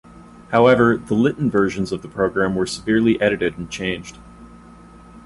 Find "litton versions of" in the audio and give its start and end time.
1.13-2.01